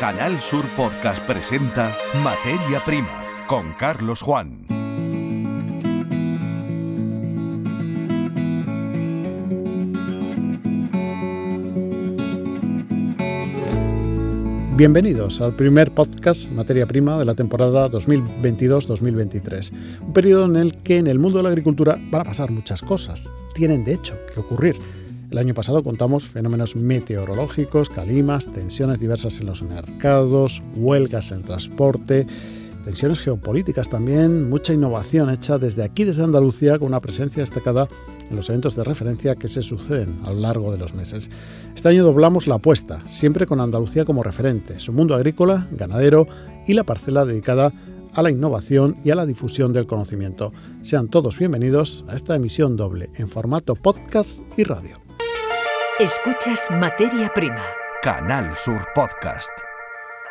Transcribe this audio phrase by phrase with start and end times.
[0.00, 1.94] Canal Sur Podcast presenta
[2.24, 4.64] Materia Prima con Carlos Juan.
[14.74, 19.70] Bienvenidos al primer podcast Materia Prima de la temporada 2022-2023,
[20.00, 22.80] un periodo en el que en el mundo de la agricultura van a pasar muchas
[22.80, 24.76] cosas, tienen de hecho que ocurrir.
[25.30, 31.44] El año pasado contamos fenómenos meteorológicos, calimas, tensiones diversas en los mercados, huelgas en el
[31.44, 32.26] transporte,
[32.84, 37.86] tensiones geopolíticas también, mucha innovación hecha desde aquí, desde Andalucía, con una presencia destacada
[38.28, 41.30] en los eventos de referencia que se suceden a lo largo de los meses.
[41.76, 46.26] Este año doblamos la apuesta, siempre con Andalucía como referente, su mundo agrícola, ganadero
[46.66, 47.72] y la parcela dedicada
[48.14, 50.52] a la innovación y a la difusión del conocimiento.
[50.80, 55.09] Sean todos bienvenidos a esta emisión doble en formato podcast y radio.
[56.00, 57.62] Escuchas Materia Prima.
[58.00, 59.50] Canal Sur Podcast.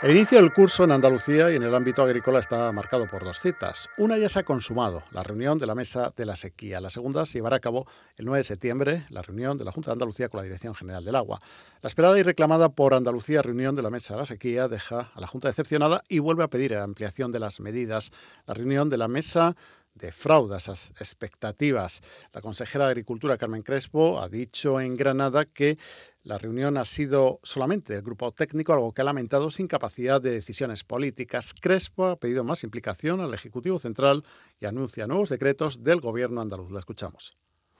[0.01, 3.39] El inicio del curso en Andalucía y en el ámbito agrícola está marcado por dos
[3.39, 3.87] citas.
[3.97, 6.81] Una ya se ha consumado, la reunión de la Mesa de la Sequía.
[6.81, 9.91] La segunda se llevará a cabo el 9 de septiembre, la reunión de la Junta
[9.91, 11.37] de Andalucía con la Dirección General del Agua.
[11.81, 15.19] La esperada y reclamada por Andalucía reunión de la Mesa de la Sequía deja a
[15.19, 18.11] la Junta decepcionada y vuelve a pedir la ampliación de las medidas.
[18.47, 19.55] La reunión de la Mesa
[19.99, 22.01] defrauda esas expectativas.
[22.33, 25.77] La consejera de Agricultura, Carmen Crespo, ha dicho en Granada que
[26.23, 30.31] la reunión ha sido solamente del grupo técnico, algo que ha lamentado sin capacidad de
[30.31, 31.53] decisiones políticas.
[31.53, 34.23] Crespo ha pedido más implicación al Ejecutivo Central
[34.59, 36.71] y anuncia nuevos decretos del Gobierno andaluz.
[36.71, 37.37] La escuchamos.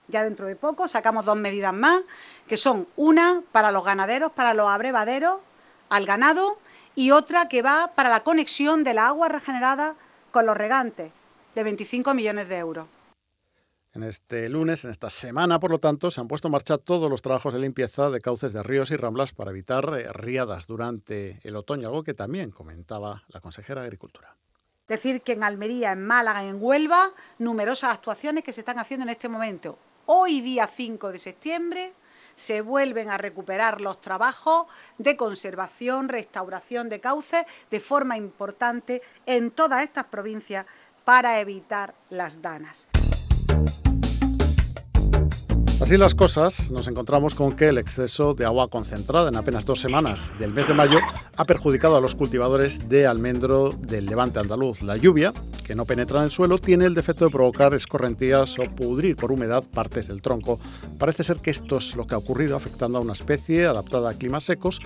[0.08, 2.02] Ya dentro de poco sacamos dos medidas más,
[2.46, 5.40] que son una para los ganaderos, para los abrevaderos,
[5.88, 6.58] al ganado,
[6.94, 9.94] y otra que va para la conexión de la agua regenerada
[10.30, 11.12] con los regantes,
[11.54, 12.86] de 25 millones de euros.
[13.92, 17.10] En este lunes, en esta semana, por lo tanto, se han puesto en marcha todos
[17.10, 21.40] los trabajos de limpieza de cauces de ríos y ramblas para evitar eh, riadas durante
[21.42, 24.36] el otoño, algo que también comentaba la consejera de Agricultura.
[24.86, 29.10] Decir que en Almería, en Málaga, en Huelva, numerosas actuaciones que se están haciendo en
[29.10, 29.76] este momento.
[30.06, 31.94] Hoy, día 5 de septiembre,
[32.34, 34.66] se vuelven a recuperar los trabajos
[34.98, 40.66] de conservación, restauración de cauces de forma importante en todas estas provincias
[41.04, 42.88] para evitar las danas.
[45.80, 49.80] Así las cosas, nos encontramos con que el exceso de agua concentrada en apenas dos
[49.80, 50.98] semanas del mes de mayo
[51.34, 54.82] ha perjudicado a los cultivadores de almendro del levante andaluz.
[54.82, 55.32] La lluvia,
[55.64, 59.32] que no penetra en el suelo, tiene el defecto de provocar escorrentías o pudrir por
[59.32, 60.60] humedad partes del tronco.
[60.98, 64.14] Parece ser que esto es lo que ha ocurrido, afectando a una especie adaptada a
[64.14, 64.80] climas secos,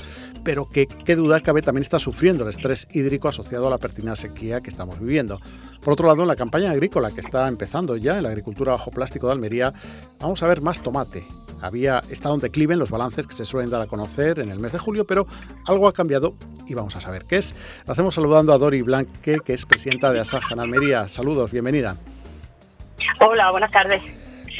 [0.44, 4.20] pero que, qué duda cabe, también está sufriendo el estrés hídrico asociado a la pertinaz
[4.20, 5.40] sequía que estamos viviendo.
[5.84, 8.90] Por otro lado, en la campaña agrícola que está empezando ya en la agricultura bajo
[8.90, 9.74] plástico de Almería,
[10.18, 11.24] vamos a ver más tomate.
[11.60, 14.60] Había estado en declive en los balances que se suelen dar a conocer en el
[14.60, 15.26] mes de julio, pero
[15.66, 16.34] algo ha cambiado
[16.66, 17.54] y vamos a saber qué es.
[17.86, 21.08] Lo hacemos saludando a Dori Blanque, que es presidenta de Asaja en Almería.
[21.08, 21.96] Saludos, bienvenida.
[23.20, 24.02] Hola, buenas tardes.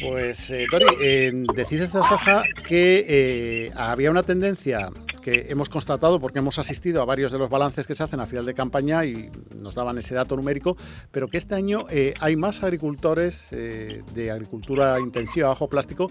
[0.03, 4.89] Pues eh, Dori, eh, decís desde Asaja que eh, había una tendencia
[5.25, 8.27] que hemos constatado porque hemos asistido a varios de los balances que se hacen a
[8.27, 10.77] final de campaña y nos daban ese dato numérico,
[11.11, 16.11] pero que este año eh, hay más agricultores eh, de agricultura intensiva bajo plástico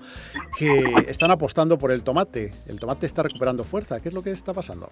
[0.58, 2.52] que están apostando por el tomate.
[2.66, 4.02] El tomate está recuperando fuerza.
[4.02, 4.90] ¿Qué es lo que está pasando?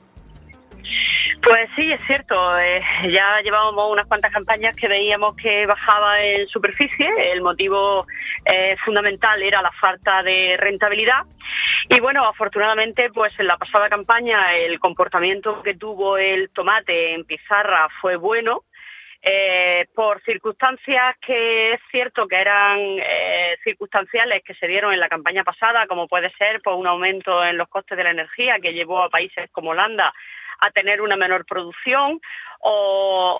[1.43, 2.35] Pues sí, es cierto.
[2.59, 7.09] Eh, ya llevábamos unas cuantas campañas que veíamos que bajaba en superficie.
[7.31, 8.05] El motivo
[8.45, 11.23] eh, fundamental era la falta de rentabilidad.
[11.89, 17.25] Y bueno, afortunadamente, pues en la pasada campaña el comportamiento que tuvo el tomate en
[17.25, 18.63] pizarra fue bueno.
[19.23, 25.09] Eh, por circunstancias que es cierto que eran eh, circunstanciales que se dieron en la
[25.09, 28.73] campaña pasada, como puede ser por un aumento en los costes de la energía que
[28.73, 30.11] llevó a países como Holanda
[30.61, 32.21] a tener una menor producción
[32.61, 33.39] o,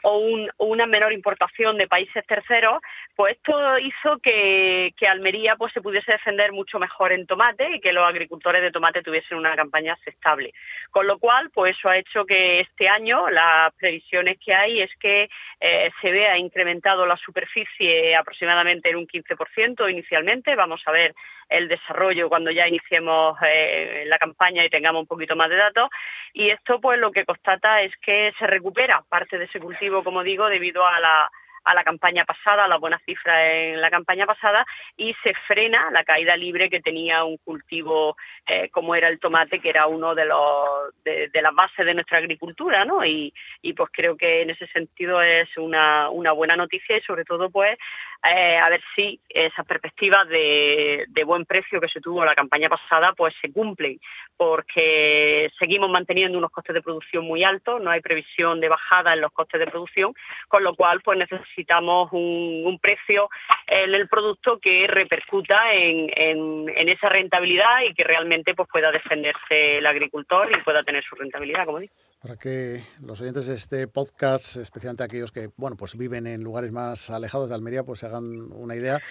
[0.57, 2.81] una menor importación de países terceros,
[3.15, 7.91] pues esto hizo que, Almería pues se pudiese defender mucho mejor en tomate y que
[7.91, 10.53] los agricultores de tomate tuviesen una campaña aceptable.
[10.89, 14.91] Con lo cual, pues eso ha hecho que este año las previsiones que hay es
[14.99, 15.29] que
[15.59, 20.55] eh, se vea incrementado la superficie aproximadamente en un 15% inicialmente.
[20.55, 21.13] Vamos a ver
[21.51, 25.89] el desarrollo cuando ya iniciemos eh, la campaña y tengamos un poquito más de datos.
[26.33, 30.23] Y esto, pues, lo que constata es que se recupera parte de ese cultivo, como
[30.23, 31.29] digo, debido a la,
[31.65, 34.65] a la campaña pasada, a las buenas cifras en la campaña pasada,
[34.97, 38.15] y se frena la caída libre que tenía un cultivo
[38.47, 42.19] eh, como era el tomate, que era uno de los de, las bases de nuestra
[42.19, 43.05] agricultura, ¿no?
[43.05, 47.25] Y, y pues creo que en ese sentido es una, una buena noticia y sobre
[47.25, 47.77] todo pues
[48.23, 53.13] eh, a ver si esas perspectivas de, buen precio que se tuvo la campaña pasada
[53.13, 53.99] pues se cumplen,
[54.35, 59.21] porque seguimos manteniendo unos costes de producción muy altos, no hay previsión de bajada en
[59.21, 60.13] los costes de producción,
[60.47, 63.29] con lo cual pues necesitamos un, un precio
[63.67, 68.91] en el producto que repercuta en, en, en, esa rentabilidad y que realmente pues pueda
[68.91, 71.93] defenderse el agricultor y pueda tener su rentabilidad, como digo.
[72.21, 76.71] Para que los oyentes de este podcast, especialmente aquellos que bueno pues viven en lugares
[76.71, 79.01] más alejados de Almería, pues se hagan una idea.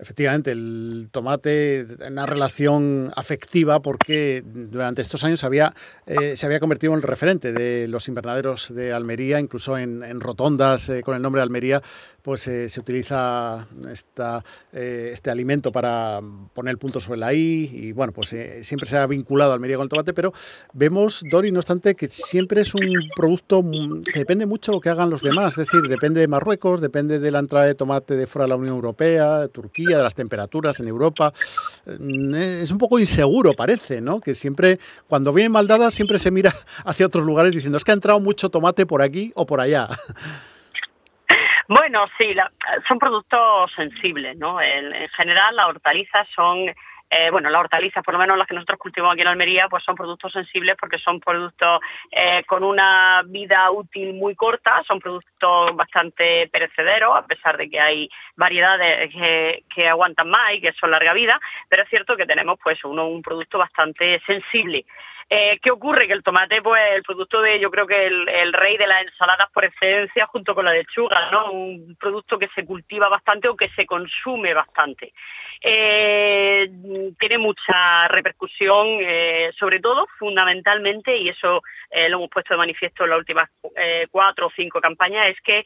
[0.00, 5.74] Efectivamente, el tomate, una relación afectiva porque durante estos años había,
[6.06, 10.88] eh, se había convertido en el referente de los invernaderos de Almería, incluso en, rotondas
[10.88, 11.82] eh, con el nombre de Almería,
[12.28, 16.20] pues eh, se utiliza esta, este alimento para
[16.52, 19.84] poner el punto sobre la I y bueno, pues siempre se ha vinculado Almería con
[19.84, 20.34] el tomate, pero
[20.74, 22.82] vemos, Dori, no obstante, que siempre es un
[23.16, 23.64] producto
[24.12, 27.18] que depende mucho de lo que hagan los demás, es decir, depende de Marruecos, depende
[27.18, 30.14] de la entrada de tomate de fuera de la Unión Europea, de Turquía, de las
[30.14, 31.32] temperaturas en Europa.
[31.86, 34.20] Mm, es un poco inseguro, parece, ¿no?
[34.20, 36.52] Que siempre, cuando viene mal dada, siempre se mira
[36.84, 39.88] hacia otros lugares diciendo, es que ha entrado mucho tomate por aquí o por allá.
[41.68, 42.34] Bueno, sí,
[42.88, 44.60] son productos sensibles, ¿no?
[44.60, 46.72] En, en general, las hortalizas son
[47.10, 49.82] eh, bueno, las hortalizas, por lo menos las que nosotros cultivamos aquí en Almería, pues
[49.82, 51.80] son productos sensibles porque son productos
[52.10, 57.80] eh, con una vida útil muy corta, son productos bastante perecederos, a pesar de que
[57.80, 62.26] hay variedades que, que aguantan más y que son larga vida, pero es cierto que
[62.26, 64.84] tenemos pues uno, un producto bastante sensible.
[65.30, 66.06] Eh, ¿Qué ocurre?
[66.06, 69.50] Que el tomate, pues, el producto de, yo creo que el, rey de las ensaladas
[69.52, 71.52] por excelencia, junto con la lechuga, ¿no?
[71.52, 75.12] Un producto que se cultiva bastante o que se consume bastante.
[75.60, 76.70] Eh,
[77.18, 83.10] tiene mucha repercusión, eh, sobre todo, fundamentalmente, y eso lo hemos puesto de manifiesto en
[83.10, 83.50] las últimas
[84.10, 85.64] cuatro o cinco campañas, es que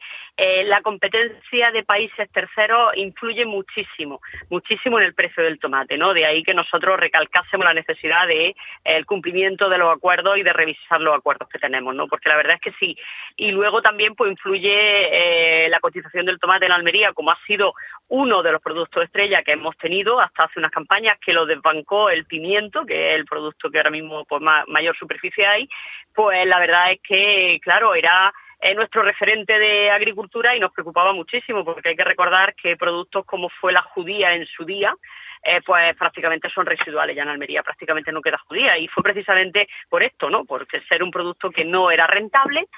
[0.63, 6.13] la competencia de países terceros influye muchísimo, muchísimo en el precio del tomate, ¿no?
[6.13, 8.55] De ahí que nosotros recalcásemos la necesidad de
[8.85, 12.07] el cumplimiento de los acuerdos y de revisar los acuerdos que tenemos, ¿no?
[12.07, 12.95] Porque la verdad es que sí.
[13.35, 17.73] Y luego también pues influye eh, la cotización del tomate en Almería, como ha sido
[18.09, 22.09] uno de los productos estrella que hemos tenido hasta hace unas campañas que lo desbancó
[22.09, 25.69] el pimiento, que es el producto que ahora mismo pues mayor superficie hay,
[26.13, 31.11] pues la verdad es que, claro, era eh, nuestro referente de agricultura y nos preocupaba
[31.11, 34.95] muchísimo porque hay que recordar que productos como fue la judía en su día,
[35.43, 38.77] eh, pues prácticamente son residuales ya en Almería, prácticamente no queda judía.
[38.77, 40.45] Y fue precisamente por esto, ¿no?
[40.45, 42.69] Porque ser un producto que no era rentable,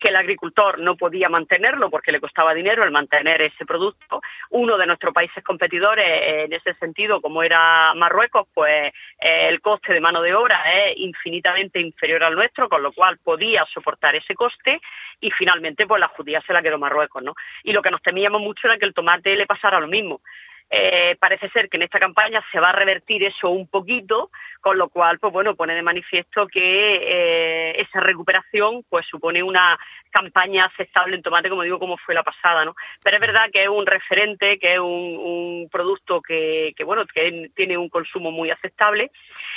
[0.00, 4.22] que el agricultor no podía mantenerlo porque le costaba dinero el mantener ese producto.
[4.48, 9.60] Uno de nuestros países competidores eh, en ese sentido, como era Marruecos, pues eh, el
[9.60, 14.16] coste de mano de obra es infinitamente inferior al nuestro, con lo cual podía soportar
[14.16, 14.80] ese coste
[15.20, 17.34] y finalmente pues la judía se la quedó Marruecos, ¿no?
[17.62, 20.22] Y lo que nos temíamos mucho era que el tomate le pasara lo mismo.
[20.72, 24.30] Eh, parece ser que en esta campaña se va a revertir eso un poquito,
[24.60, 29.76] con lo cual, pues bueno, pone de manifiesto que eh, esa recuperación, pues supone una
[30.10, 32.76] campaña aceptable en tomate, como digo, como fue la pasada, ¿no?
[33.02, 37.50] Pero es verdad que es un referente, que es un, producto que, que, bueno, que
[37.54, 39.10] tiene un consumo muy aceptable.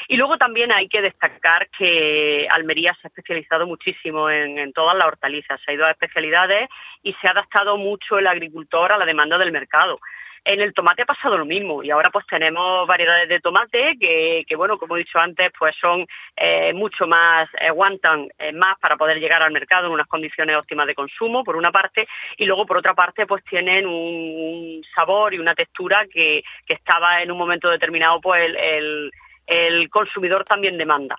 [0.08, 5.08] Y luego también hay que destacar que Almería se ha especializado muchísimo en todas las
[5.08, 6.70] hortalizas, se ha ido a especialidades
[7.04, 10.00] y se ha adaptado mucho el agricultor a la demanda del mercado.
[10.46, 14.56] En el tomate ha pasado lo mismo y ahora pues tenemos variedades de tomate que,
[14.58, 16.06] bueno, como he dicho antes, pues son
[16.36, 20.58] eh, mucho más, eh, aguantan eh, más para poder llegar al mercado en unas condiciones
[20.58, 22.06] óptimas de consumo, por una parte,
[22.38, 27.22] y luego por otra parte pues tienen un, sabor y una textura que, que estaba
[27.22, 29.12] en un momento determinado pues el, el,
[29.48, 31.18] el consumidor también demanda.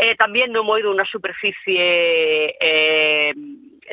[0.00, 3.34] Eh, también no hemos ido una superficie eh,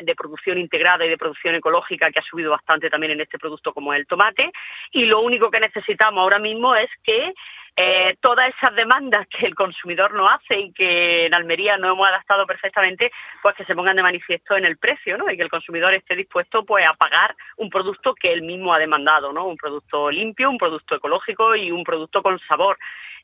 [0.02, 3.72] de producción integrada y de producción ecológica que ha subido bastante también en este producto
[3.72, 4.50] como el tomate
[4.92, 7.32] y lo único que necesitamos ahora mismo es que
[7.78, 12.08] eh, todas esas demandas que el consumidor no hace y que en Almería no hemos
[12.08, 13.12] adaptado perfectamente,
[13.42, 15.30] pues que se pongan de manifiesto en el precio, ¿no?
[15.30, 18.78] Y que el consumidor esté dispuesto, pues, a pagar un producto que él mismo ha
[18.78, 19.46] demandado, ¿no?
[19.46, 22.78] Un producto limpio, un producto ecológico y un producto con sabor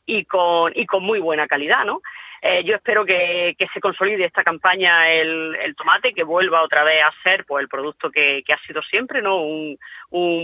[0.06, 2.00] y con y con muy buena calidad, ¿no?
[2.44, 7.00] Eh, yo espero que, se consolide esta campaña el, el, tomate, que vuelva otra vez
[7.04, 9.40] a ser pues el producto que, ha sido siempre, ¿no?
[9.40, 9.78] Un,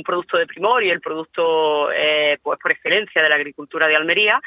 [0.04, 4.40] producto de primor y el producto eh, pues por excelencia de la agricultura de Almería.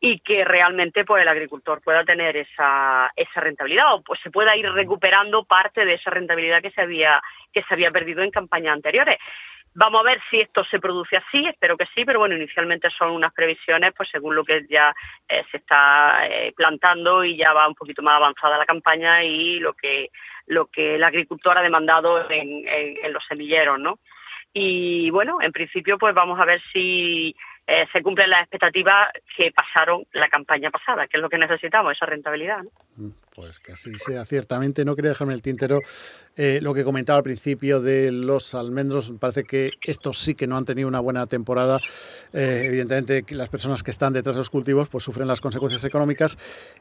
[0.00, 4.54] y que realmente pues el agricultor pueda tener esa, esa rentabilidad o pues se pueda
[4.54, 7.20] ir recuperando parte de esa rentabilidad que se había
[7.52, 9.18] que se había perdido en campañas anteriores.
[9.74, 13.10] Vamos a ver si esto se produce así, espero que sí, pero bueno, inicialmente son
[13.10, 14.92] unas previsiones, pues según lo que ya
[15.28, 19.60] eh, se está eh, plantando y ya va un poquito más avanzada la campaña y
[19.60, 20.10] lo que
[20.46, 23.98] lo que el agricultor ha demandado en, en los semilleros, ¿no?
[24.52, 27.36] Y bueno, en principio, pues vamos a ver si
[27.70, 31.92] eh, se cumplen las expectativas que pasaron la campaña pasada, que es lo que necesitamos,
[31.92, 32.62] esa rentabilidad.
[32.96, 34.84] Mm, pues que así sea, ciertamente.
[34.84, 35.80] No quería dejarme el tintero
[36.36, 39.12] eh, lo que comentaba al principio de los almendros.
[39.12, 41.78] Me parece que estos sí que no han tenido una buena temporada.
[42.32, 46.36] Eh, evidentemente, las personas que están detrás de los cultivos pues sufren las consecuencias económicas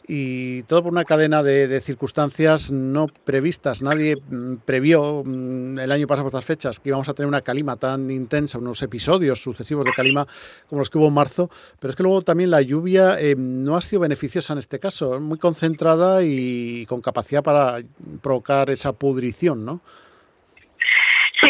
[0.07, 3.83] y todo por una cadena de, circunstancias no previstas.
[3.83, 7.41] Nadie mm, previó mm, el año pasado por estas fechas que íbamos a tener una
[7.41, 10.25] calima tan intensa, unos episodios sucesivos de calima
[10.71, 13.81] los que hubo en marzo, pero es que luego también la lluvia eh, no ha
[13.81, 16.46] sido beneficiosa en este caso, muy concentrada y
[16.87, 17.79] con capacidad para
[18.21, 19.81] provocar esa pudrición, ¿no?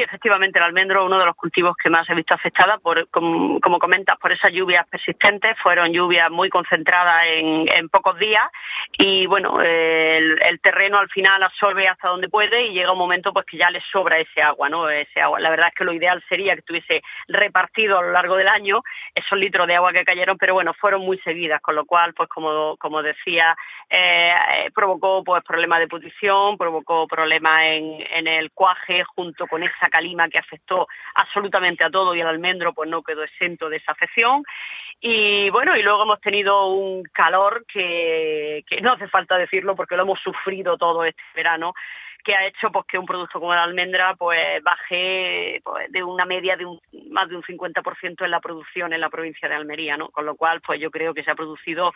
[0.08, 4.18] Efectivamente, el almendro uno de los cultivos que más he visto afectada, por, como, comentas,
[4.18, 5.58] por esas lluvias persistentes.
[5.62, 8.50] Fueron lluvias muy concentradas en, pocos días
[8.98, 13.46] y, bueno, el, terreno al final absorbe hasta donde puede y llega un momento pues
[13.46, 14.90] que ya le sobra ese agua, ¿no?
[14.90, 15.42] Ese agua.
[15.42, 18.82] La verdad es que lo ideal sería que estuviese repartido a lo largo del año
[19.14, 22.30] esos litros de agua que cayeron, pero bueno, fueron muy seguidas, con lo cual, pues
[22.30, 23.56] como, como decía,
[23.90, 24.34] eh,
[24.74, 30.30] provocó pues problemas de pudrición, provocó problemas en, en el cuaje junto con esa calima
[30.30, 34.44] que afectó absolutamente a todo y el almendro pues no quedó exento de esa afección.
[35.02, 39.96] Y bueno, y luego hemos tenido un calor que, que no hace falta decirlo porque
[39.96, 41.74] lo hemos sufrido todo este verano
[42.24, 46.26] que ha hecho pues que un producto como la almendra pues baje pues, de una
[46.26, 49.96] media de un, más de un 50% en la producción en la provincia de Almería,
[49.96, 50.10] ¿no?
[50.10, 51.94] Con lo cual pues yo creo que se ha producido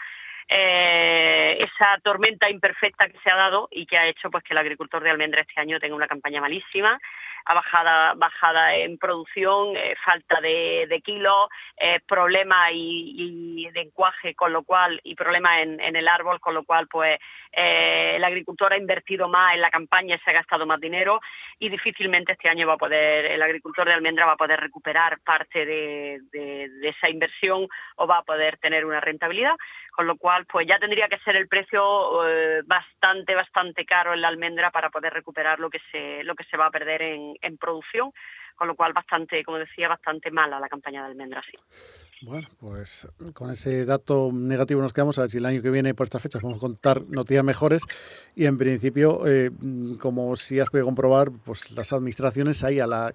[0.48, 4.60] eh, esa tormenta imperfecta que se ha dado y que ha hecho pues que el
[4.60, 7.00] agricultor de almendra este año tenga una campaña malísima
[7.46, 14.36] a bajada, bajada en producción, eh, falta de, de kilos, eh, problemas y, de encuaje,
[14.36, 17.20] con lo cual, y problemas en, en el árbol, con lo cual, pues,
[17.52, 21.20] eh, el agricultor ha invertido más en la campaña y se ha gastado más dinero
[21.60, 25.20] y difícilmente este año va a poder, el agricultor de almendra va a poder recuperar
[25.22, 26.20] parte de
[26.84, 29.56] esa inversión o va a poder tener una rentabilidad,
[29.92, 34.22] con lo cual, pues ya tendría que ser el precio eh, bastante, bastante caro en
[34.22, 37.31] la almendra para poder recuperar lo que se, lo que se va a perder en,
[37.42, 38.12] en, producción,
[38.56, 41.46] con lo cual bastante, como decía, bastante mala la campaña de almendras.
[42.22, 45.94] Bueno, pues con ese dato negativo nos quedamos a ver si el año que viene
[45.94, 47.84] por estas fechas vamos a contar noticias mejores
[48.36, 49.50] y en principio, eh,
[50.00, 53.12] como si has podido comprobar, pues las administraciones ahí a la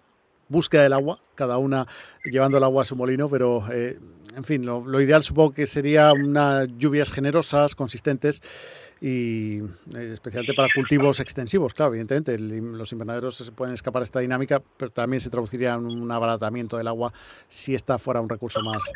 [0.49, 1.87] búsqueda del agua, cada una
[2.25, 3.99] llevando el agua a su molino, pero eh,
[4.37, 8.43] en fin, lo, ideal supongo que sería unas lluvias generosas, consistentes
[9.01, 14.21] y eh, especialmente para cultivos extensivos, claro, evidentemente los invernaderos se pueden escapar de esta
[14.21, 17.13] dinámica, pero también se traduciría en un abaratamiento del agua
[17.49, 18.93] si esta fuera un recurso más,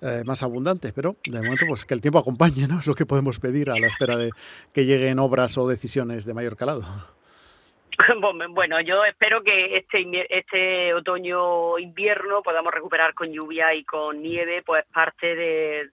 [0.00, 2.78] eh, más abundante, pero de momento pues que el tiempo acompañe, ¿no?
[2.78, 4.30] Es lo que podemos pedir a la espera de
[4.72, 6.84] que lleguen obras o decisiones de mayor calado.
[8.50, 14.62] Bueno, yo espero que este este otoño invierno podamos recuperar con lluvia y con nieve
[14.64, 15.90] pues parte de,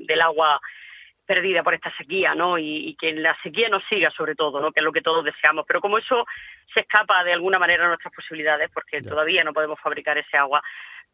[0.00, 0.60] del agua
[1.24, 2.58] perdida por esta sequía, ¿no?
[2.58, 4.72] Y, que la sequía no siga sobre todo, ¿no?
[4.72, 5.64] Que es lo que todos deseamos.
[5.66, 6.26] Pero como eso
[6.74, 10.62] se escapa de alguna manera a nuestras posibilidades, porque todavía no podemos fabricar ese agua,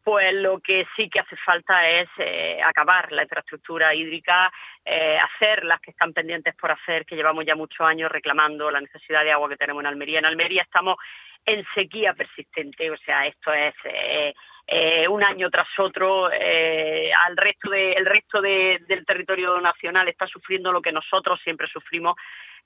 [0.03, 4.51] pues lo que sí que hace falta es eh, acabar la infraestructura hídrica,
[4.85, 8.81] eh, hacer las que están pendientes por hacer, que llevamos ya muchos años reclamando la
[8.81, 10.19] necesidad de agua que tenemos en Almería.
[10.19, 10.97] En Almería estamos
[11.45, 14.33] en sequía persistente, o sea, esto es eh,
[14.67, 20.07] eh un año tras otro, eh, al resto de, el resto de, del territorio nacional
[20.07, 22.15] está sufriendo lo que nosotros siempre sufrimos.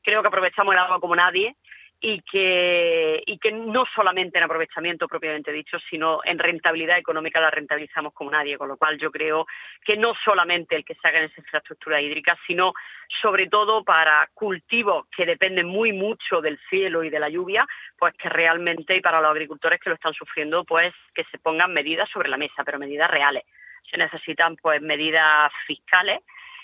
[0.01, 1.55] Creo que aprovechamos el agua como nadie
[2.05, 7.49] y que, y que no solamente en aprovechamiento propiamente dicho, sino en rentabilidad económica la
[7.49, 9.45] rentabilizamos como nadie, con lo cual yo creo
[9.85, 12.73] que no solamente el que se haga en esa infraestructura hídrica, sino
[13.21, 17.65] sobre todo para cultivos que dependen muy mucho del cielo y de la lluvia,
[17.97, 21.71] pues que realmente y para los agricultores que lo están sufriendo, pues que se pongan
[21.71, 23.43] medidas sobre la mesa, pero medidas reales.
[23.89, 26.19] Se necesitan pues medidas fiscales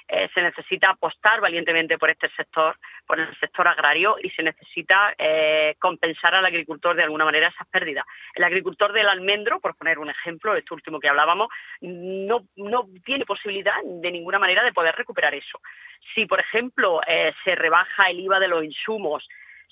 [0.09, 2.75] eh, se necesita apostar valientemente por este sector,
[3.05, 7.67] por el sector agrario y se necesita eh, compensar al agricultor de alguna manera esas
[7.67, 8.05] pérdidas.
[8.33, 11.49] El agricultor del almendro, por poner un ejemplo, este último que hablábamos,
[11.81, 15.59] no, no tiene posibilidad de ninguna manera de poder recuperar eso.
[16.15, 19.27] Si, por ejemplo, eh, se rebaja el IVA de los insumos,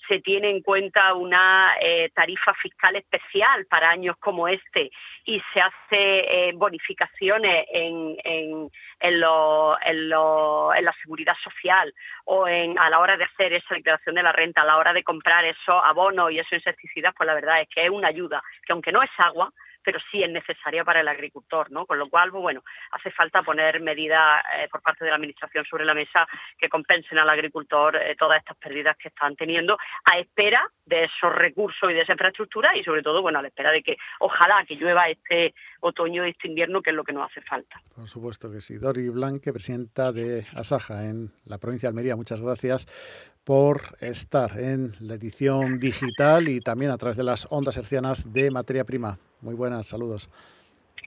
[0.08, 4.92] se tiene en cuenta una eh, tarifa fiscal especial para años como este
[5.26, 11.94] y se hace eh, bonificaciones en, en, en, lo, en, lo, en, la seguridad social
[12.26, 14.94] o en, a la hora de hacer esa declaración de la renta, a la hora
[14.94, 18.42] de comprar esos abonos y esos insecticidas, pues la verdad es que es una ayuda,
[18.66, 19.52] que aunque no es agua,
[19.88, 21.86] pero sí es necesaria para el agricultor, ¿no?
[21.86, 25.64] Con lo cual, pues, bueno, hace falta poner medidas eh, por parte de la Administración
[25.64, 26.28] sobre la mesa
[26.60, 31.34] que compensen al agricultor eh, todas estas pérdidas que están teniendo a espera de esos
[31.34, 34.66] recursos y de esa infraestructura y sobre todo, bueno, a la espera de que ojalá
[34.68, 37.78] que llueva este otoño y este invierno, que es lo que nos hace falta.
[37.96, 38.78] Por supuesto que sí.
[38.78, 44.92] Dori Blanque, presidenta de Asaja en la provincia de Almería, muchas gracias por estar en
[45.00, 49.18] la edición digital y también a través de las ondas hercianas de materia prima.
[49.42, 50.30] Muy buenas, saludos.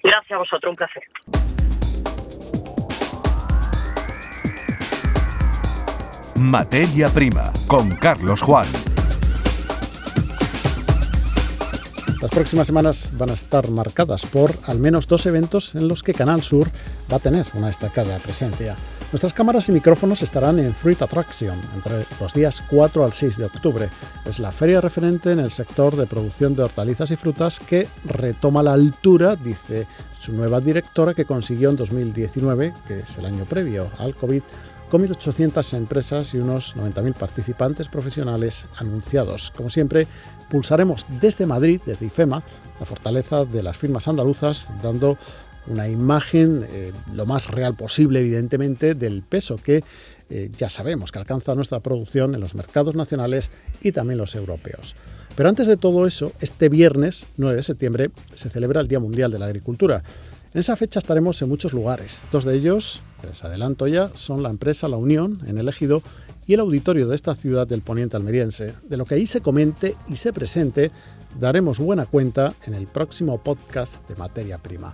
[0.02, 1.02] Gracias a vosotros, un placer.
[6.36, 8.66] Materia prima con Carlos Juan.
[12.22, 16.12] Las próximas semanas van a estar marcadas por al menos dos eventos en los que
[16.12, 16.68] Canal Sur
[17.10, 18.76] va a tener una destacada presencia.
[19.12, 23.44] Nuestras cámaras y micrófonos estarán en Fruit Attraction entre los días 4 al 6 de
[23.46, 23.88] octubre.
[24.24, 28.62] Es la feria referente en el sector de producción de hortalizas y frutas que retoma
[28.62, 33.90] la altura, dice su nueva directora, que consiguió en 2019, que es el año previo
[33.98, 34.42] al COVID,
[34.88, 39.52] con 1.800 empresas y unos 90.000 participantes profesionales anunciados.
[39.56, 40.06] Como siempre,
[40.48, 42.44] pulsaremos desde Madrid, desde IFEMA,
[42.78, 45.18] la fortaleza de las firmas andaluzas, dando
[45.66, 49.82] una imagen eh, lo más real posible, evidentemente, del peso que
[50.30, 53.50] eh, ya sabemos que alcanza nuestra producción en los mercados nacionales
[53.82, 54.94] y también los europeos.
[55.36, 59.30] Pero antes de todo eso, este viernes 9 de septiembre se celebra el Día Mundial
[59.30, 60.02] de la Agricultura.
[60.52, 62.24] En esa fecha estaremos en muchos lugares.
[62.32, 66.02] Dos de ellos, les adelanto ya, son la empresa La Unión, en el Ejido,
[66.46, 68.74] y el auditorio de esta ciudad del poniente almeriense.
[68.88, 70.90] De lo que ahí se comente y se presente,
[71.38, 74.92] daremos buena cuenta en el próximo podcast de Materia Prima.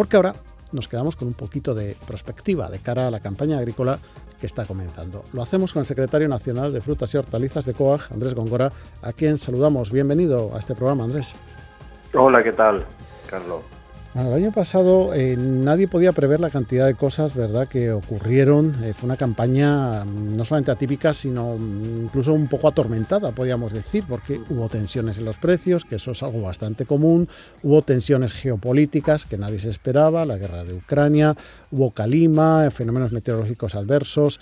[0.00, 0.32] Porque ahora
[0.72, 3.98] nos quedamos con un poquito de perspectiva de cara a la campaña agrícola
[4.40, 5.24] que está comenzando.
[5.34, 9.12] Lo hacemos con el secretario nacional de Frutas y Hortalizas de COAG, Andrés Góngora, a
[9.12, 9.92] quien saludamos.
[9.92, 11.34] Bienvenido a este programa, Andrés.
[12.14, 12.82] Hola, ¿qué tal,
[13.28, 13.60] Carlos?
[14.12, 18.74] Bueno, el año pasado eh, nadie podía prever la cantidad de cosas verdad que ocurrieron.
[18.82, 23.72] Eh, fue una campaña mm, no solamente atípica, sino mm, incluso un poco atormentada, podríamos
[23.72, 27.28] decir, porque hubo tensiones en los precios, que eso es algo bastante común,
[27.62, 31.36] hubo tensiones geopolíticas que nadie se esperaba, la guerra de Ucrania,
[31.70, 34.40] hubo calima, fenómenos meteorológicos adversos.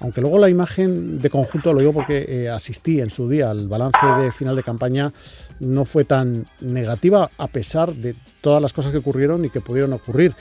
[0.00, 3.68] Aunque luego la imagen de conjunto, lo digo porque eh, asistí en su día al
[3.68, 5.12] balance de final de campaña,
[5.60, 9.92] no fue tan negativa a pesar de todas las cosas que ocurrieron y que pudieron
[9.92, 10.34] ocurrir.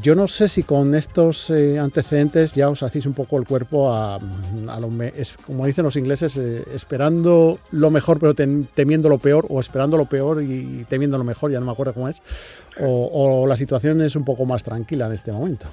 [0.00, 3.92] Yo no sé si con estos eh, antecedentes ya os hacéis un poco el cuerpo
[3.92, 4.18] a,
[4.80, 9.60] lo, es, como dicen los ingleses, eh, esperando lo mejor pero temiendo lo peor, o
[9.60, 12.22] esperando lo peor y temiendo lo mejor, ya no me acuerdo cómo es,
[12.80, 15.66] o la situación es un poco más tranquila en este momento.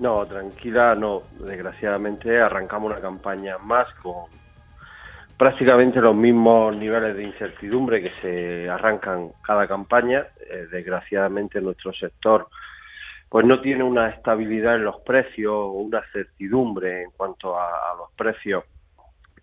[0.00, 1.22] No, tranquila no.
[1.38, 4.24] Desgraciadamente arrancamos una campaña más con
[5.36, 10.26] prácticamente los mismos niveles de incertidumbre que se arrancan cada campaña.
[10.40, 12.48] Eh, desgraciadamente nuestro sector
[13.28, 18.10] pues no tiene una estabilidad en los precios o una certidumbre en cuanto a, los
[18.16, 18.64] precios,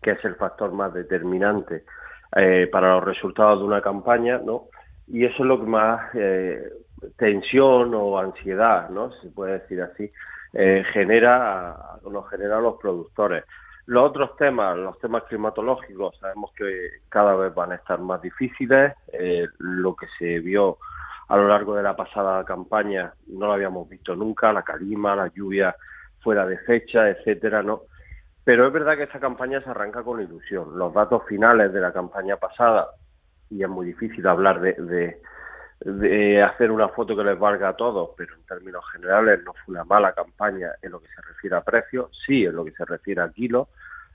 [0.02, 1.86] que es el factor más determinante
[2.36, 4.63] eh, para los resultados de una campaña, ¿no?
[5.08, 6.62] Y eso es lo que más eh,
[7.15, 9.13] tensión o ansiedad, ¿no?
[9.22, 10.12] Se puede decir así,
[10.53, 11.75] genera,
[12.10, 13.43] nos genera a los productores.
[13.88, 18.93] Los otros temas, los temas climatológicos, sabemos que cada vez van a estar más difíciles.
[19.13, 20.77] Eh, lo que se vio
[21.29, 25.27] a lo largo de la pasada campaña no lo habíamos visto nunca, la calima, la
[25.33, 25.73] lluvia
[26.19, 27.83] fuera de fecha, etcétera, ¿no?
[28.43, 30.77] Pero es verdad que esta campaña se arranca con ilusión.
[30.77, 32.88] Los datos finales de la campaña pasada,
[33.49, 35.21] y es muy difícil hablar de
[35.80, 39.84] hacer una foto que les valga a todos, pero en términos generales no fue una
[39.84, 43.22] mala campaña en lo que se refiere a precios, sí en lo que se refiere
[43.22, 43.68] a kilos,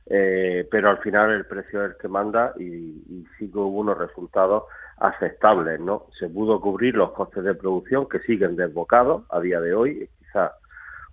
[0.07, 3.97] eh, pero al final el precio es el que manda y, sí que hubo unos
[3.97, 4.65] resultados
[4.99, 6.07] aceptables, ¿no?
[6.19, 10.53] Se pudo cubrir los costes de producción que siguen desbocados a día de hoy, quizás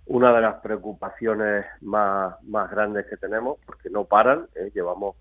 [0.06, 4.70] una de las preocupaciones más, más grandes que tenemos, porque no paran, ¿eh?
[4.74, 5.16] llevamos,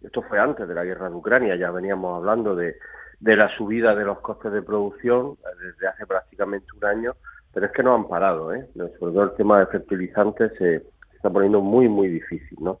[0.00, 2.76] esto fue antes de la guerra de Ucrania, ya veníamos hablando de
[3.20, 7.14] de la subida de los costes de producción eh, desde hace prácticamente un año,
[7.52, 8.68] pero es que no han parado, ¿eh?
[8.74, 10.82] Sobre todo el tema de fertilizantes se,
[11.14, 12.78] está poniendo muy, muy difícil, ¿no?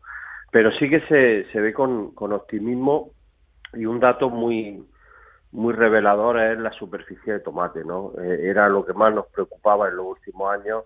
[0.52, 3.10] Pero sí que se, se ve con, con optimismo
[3.74, 4.86] y un dato muy,
[5.52, 8.12] muy revelador es la superficie de tomate, ¿no?
[8.18, 10.84] Eh, era lo que más nos preocupaba en los últimos años.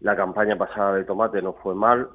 [0.00, 2.08] La campaña pasada de tomate no fue mal,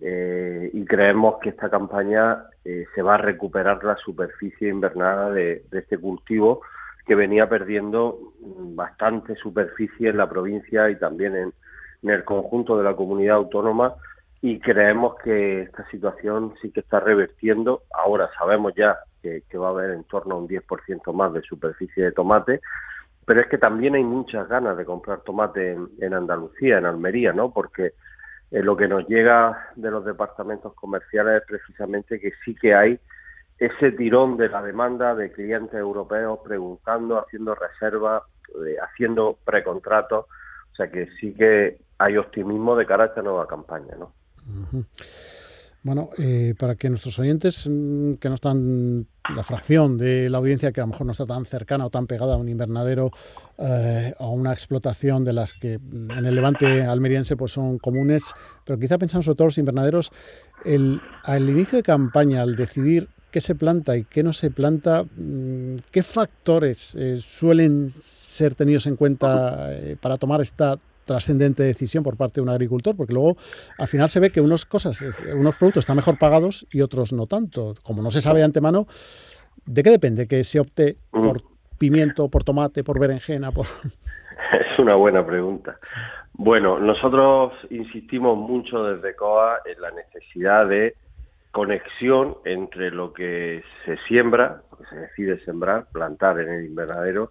[0.00, 5.64] eh, y creemos que esta campaña eh, se va a recuperar la superficie invernada de,
[5.72, 6.60] este cultivo
[7.06, 8.18] que venía perdiendo
[8.74, 11.52] bastante superficie en la provincia y también en,
[12.02, 13.94] el conjunto de la comunidad autónoma
[14.40, 17.82] y creemos que esta situación sí que está revertiendo.
[17.92, 22.04] Ahora sabemos ya que, va a haber en torno a un 10% más de superficie
[22.04, 22.60] de tomate,
[23.24, 27.32] pero es que también hay muchas ganas de comprar tomate en, en Andalucía, en Almería,
[27.32, 27.50] ¿no?
[27.50, 27.94] Porque
[28.50, 32.98] eh, lo que nos llega de los departamentos comerciales es precisamente que sí que hay
[33.58, 38.22] ese tirón de la demanda de clientes europeos preguntando, haciendo reservas,
[38.66, 40.26] eh, haciendo precontratos.
[40.72, 43.96] O sea que sí que hay optimismo de cara a esta nueva campaña.
[43.98, 44.12] ¿no?
[45.82, 50.72] Bueno, eh, para que nuestros oyentes mm, que no están, la fracción de la audiencia
[50.72, 53.12] que a lo mejor no está tan cercana o tan pegada a un invernadero
[53.58, 57.78] eh, o a una explotación de las que mm, en el levante almeriense pues son
[57.78, 58.32] comunes,
[58.64, 60.10] pero quizá pensando sobre todo los invernaderos,
[60.64, 65.04] el, al inicio de campaña, al decidir qué se planta y qué no se planta,
[65.04, 72.16] mm, ¿qué factores eh, suelen ser tenidos en cuenta para tomar esta trascendente decisión por
[72.16, 73.36] parte de un agricultor, porque luego
[73.78, 77.26] al final se ve que unos cosas, unos productos están mejor pagados y otros no
[77.26, 77.74] tanto.
[77.82, 78.86] Como no se sabe de antemano,
[79.64, 81.22] ¿de qué depende que se opte mm.
[81.22, 81.42] por
[81.78, 83.52] pimiento, por tomate, por berenjena?
[83.52, 83.66] Por...
[84.52, 85.72] Es una buena pregunta.
[86.34, 90.94] Bueno, nosotros insistimos mucho desde COA en la necesidad de
[91.50, 97.30] conexión entre lo que se siembra, lo que se decide sembrar, plantar en el invernadero,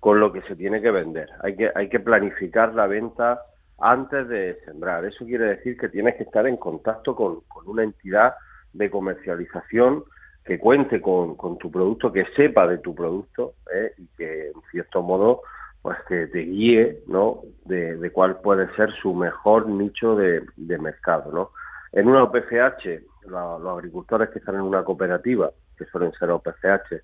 [0.00, 1.28] con lo que se tiene que vender.
[1.42, 3.42] Hay que, hay que planificar la venta
[3.78, 5.04] antes de sembrar.
[5.04, 8.34] Eso quiere decir que tienes que estar en contacto con, una entidad
[8.72, 10.04] de comercialización
[10.44, 13.92] que cuente con, tu producto, que sepa de tu producto ¿eh?
[13.98, 15.42] y que, en cierto modo,
[15.82, 17.42] pues que te guíe ¿no?
[17.66, 21.30] de, cuál puede ser su mejor nicho de, mercado.
[21.32, 21.50] ¿no?
[21.92, 27.02] En una OPCH, los agricultores que están en una cooperativa, que suelen ser OPCH,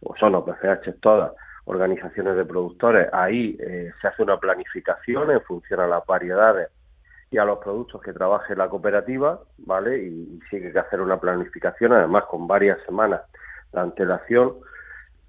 [0.00, 1.32] o son OPCH todas,
[1.66, 3.08] organizaciones de productores.
[3.12, 6.70] Ahí eh, se hace una planificación en función a las variedades
[7.30, 9.98] y a los productos que trabaje la cooperativa, ¿vale?
[9.98, 13.22] Y, sigue que hacer una planificación, además con varias semanas
[13.72, 14.54] de antelación.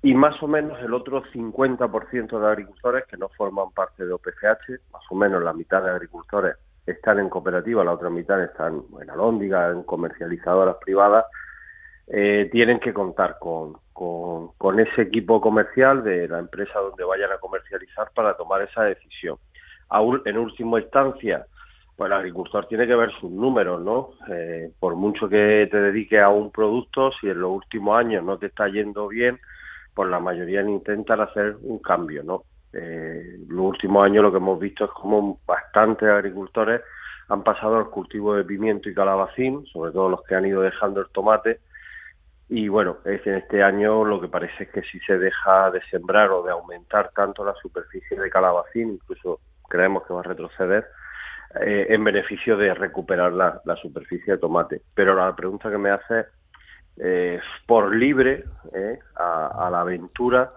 [0.04, 4.80] Y más o menos el otro 50% de agricultores que no forman parte de OPCH,
[4.93, 9.10] más o menos la mitad de agricultores están en cooperativa, la otra mitad están en
[9.10, 11.26] alóndiga, en comercializadoras privadas,
[12.08, 17.39] eh, tienen que contar con, con, ese equipo comercial de la empresa donde vayan a
[17.39, 19.38] comercializar para tomar esa decisión.
[19.89, 21.47] Aún, en última instancia,
[21.95, 24.12] pues el agricultor tiene que ver sus números, ¿no?
[24.29, 28.38] Eh, por mucho que te dediques a un producto, si en los últimos años no
[28.38, 29.39] te está yendo bien,
[29.95, 32.43] pues la mayoría intentan hacer un cambio, ¿no?
[32.73, 36.81] Eh, los últimos años lo que hemos visto es como bastantes agricultores
[37.29, 41.01] han pasado al cultivo de pimiento y calabacín, sobre todo los que han ido dejando
[41.01, 41.62] el tomate,
[42.49, 45.81] y bueno, es en este año lo que parece es que si se deja de
[45.91, 50.88] sembrar o de aumentar tanto la superficie de calabacín, incluso creemos que va a retroceder,
[51.62, 54.81] eh, en beneficio de recuperar la, superficie de tomate.
[54.93, 56.25] Pero la pregunta que me hace
[56.95, 60.53] es, por libre, eh, a, la aventura,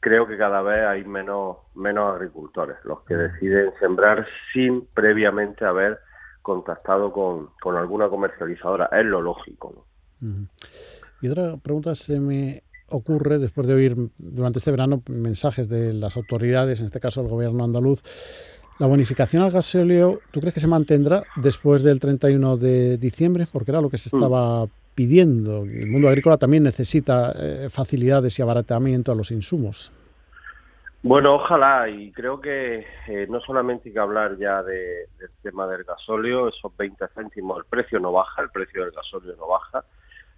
[0.00, 5.98] creo que cada vez hay menos, menos agricultores, los que deciden sembrar sin previamente haber
[6.40, 8.88] contactado con, con alguna comercializadora.
[8.92, 9.74] Es lo lógico.
[9.76, 9.94] ¿no?
[11.24, 16.18] Y otra pregunta se me ocurre después de oír durante este verano mensajes de las
[16.18, 18.02] autoridades, en este caso el gobierno andaluz.
[18.78, 23.46] La bonificación al gasóleo, ¿tú crees que se mantendrá después del 31 de diciembre?
[23.50, 24.18] Porque era lo que se mm.
[24.18, 25.62] estaba pidiendo.
[25.62, 29.92] El mundo agrícola también necesita eh, facilidades y abaratamiento a los insumos.
[31.02, 35.06] Bueno, ojalá, y creo que eh, no solamente hay que hablar ya del
[35.42, 39.48] tema del gasóleo, esos 20 céntimos, el precio no baja, el precio del gasóleo no
[39.48, 39.84] baja,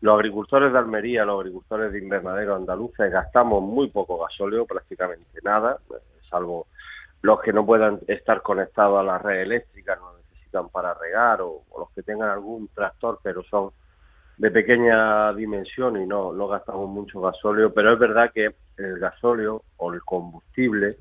[0.01, 5.79] los agricultores de Almería, los agricultores de invernadero andaluces gastamos muy poco gasóleo, prácticamente nada,
[6.29, 6.67] salvo
[7.23, 11.63] los que no puedan estar conectados a la red eléctrica, no necesitan para regar, o,
[11.79, 13.71] los que tengan algún tractor, pero son
[14.37, 19.63] de pequeña dimensión y no, no gastamos mucho gasóleo, pero es verdad que el gasóleo
[19.79, 20.97] o el combustible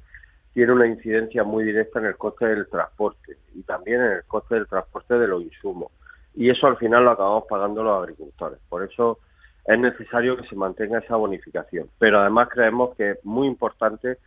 [0.53, 4.55] tiene una incidencia muy directa en el coste del transporte y también en el coste
[4.55, 5.91] del transporte de los insumos
[6.35, 8.59] y eso al final lo acabamos pagando los agricultores.
[8.69, 9.19] Por eso
[9.65, 11.89] es necesario que se mantenga esa bonificación.
[11.97, 14.17] Pero además creemos que es muy importante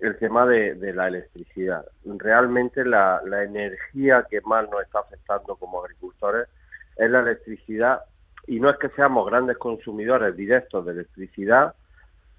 [0.00, 1.84] el tema de, la electricidad.
[2.04, 6.48] Realmente la, energía que más nos está afectando como agricultores
[6.96, 8.00] es la electricidad
[8.48, 11.74] y no es que seamos grandes consumidores directos de electricidad,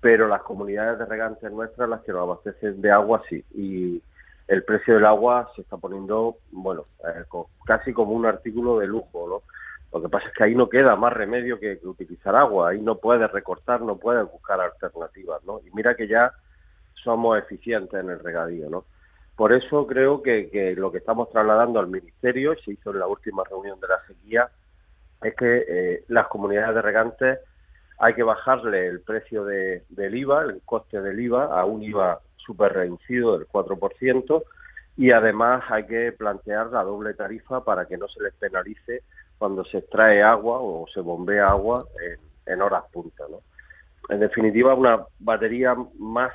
[0.01, 3.43] pero las comunidades de regantes nuestras, las que nos abastecen de agua, sí.
[3.55, 4.01] Y
[4.47, 7.23] el precio del agua se está poniendo, bueno, eh,
[7.65, 9.41] casi como un artículo de lujo, ¿no?
[9.93, 12.97] Lo que pasa es que ahí no queda más remedio que, utilizar agua, ahí no
[12.97, 15.59] puedes recortar, no puedes buscar alternativas, ¿no?
[15.59, 16.33] Y mira que ya
[17.03, 18.85] somos eficientes en el regadío, ¿no?
[19.35, 23.43] Por eso creo que, lo que estamos trasladando al Ministerio, se hizo en la última
[23.43, 24.49] reunión de la sequía,
[25.21, 27.39] es que eh, las comunidades de regantes
[27.99, 32.19] hay que bajarle el precio de, del IVA, el coste del IVA, a un IVA
[32.45, 34.43] súper reducido del 4%,
[34.97, 39.03] y además hay que plantear la doble tarifa para que no se les penalice
[39.37, 41.85] cuando se extrae agua o se bombea agua
[42.45, 43.23] en, horas punta.
[43.29, 43.41] ¿no?
[44.09, 46.31] En definitiva, una batería más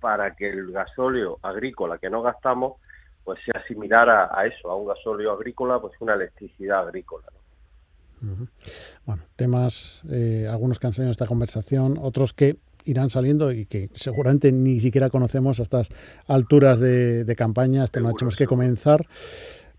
[0.00, 2.74] para que el gasóleo agrícola que no gastamos
[3.24, 7.26] pues sea similar a, eso, a un gasóleo agrícola, pues una electricidad agrícola.
[9.04, 13.66] Bueno, temas, eh, algunos que han salido en esta conversación, otros que irán saliendo y
[13.66, 15.88] que seguramente ni siquiera conocemos a estas
[16.26, 19.06] alturas de, campaña, esto no tenemos que comenzar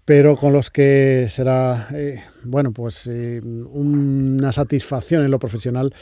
[0.06, 5.94] pero con los que será, eh, bueno, pues eh, una satisfacción en lo profesional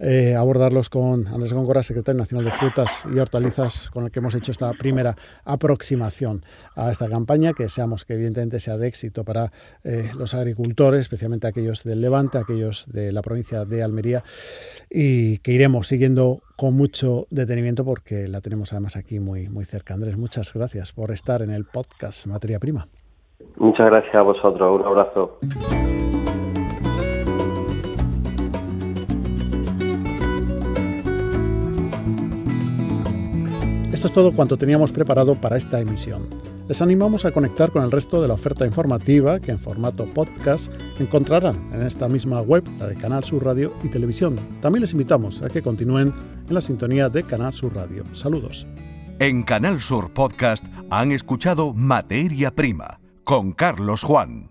[0.00, 4.34] eh, abordarlos con Andrés Góngora, secretario nacional de Frutas y Hortalizas, con el que hemos
[4.34, 6.40] hecho esta primera aproximación
[6.74, 9.50] a esta campaña, que deseamos que evidentemente sea de éxito para
[10.18, 14.22] los agricultores, especialmente aquellos del Levante, aquellos de la provincia de Almería,
[14.90, 19.94] y que iremos siguiendo con mucho detenimiento porque la tenemos además aquí muy, muy cerca.
[19.94, 22.86] Andrés, muchas gracias por estar en el podcast Materia Prima.
[23.56, 25.38] Muchas gracias a vosotros, un abrazo.
[34.00, 36.26] Esto es todo cuanto teníamos preparado para esta emisión.
[36.68, 40.72] Les animamos a conectar con el resto de la oferta informativa que en formato podcast
[40.98, 44.40] encontrarán en esta misma web, la de Canal Sur Radio y Televisión.
[44.62, 46.14] También les invitamos a que continúen
[46.48, 48.04] en la sintonía de Canal Sur Radio.
[48.14, 48.66] Saludos.
[49.18, 54.49] En Canal Sur Podcast han escuchado Materia Prima con Carlos Juan.